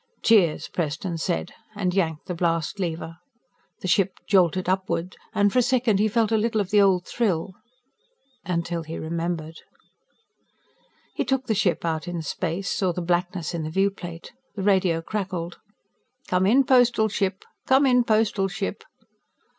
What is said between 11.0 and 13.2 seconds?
He took the ship out in space, saw the